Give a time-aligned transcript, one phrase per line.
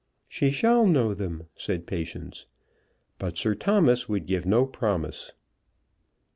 [0.27, 2.47] "She shall know them," said Patience.
[3.19, 5.33] But Sir Thomas would give no promise.